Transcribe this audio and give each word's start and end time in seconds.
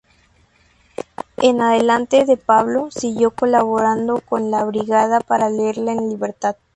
En 1.37 1.61
adelante, 1.61 2.25
De 2.25 2.35
Pablo 2.35 2.89
siguió 2.89 3.29
colaborando 3.35 4.19
con 4.27 4.49
la 4.49 4.63
Brigada 4.63 5.19
para 5.19 5.51
Leer 5.51 5.77
en 5.77 6.09
Libertad. 6.09 6.55